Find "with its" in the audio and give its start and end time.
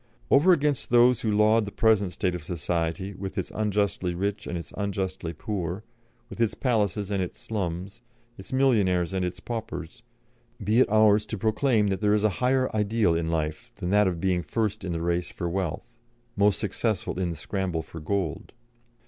3.13-3.51, 6.27-6.55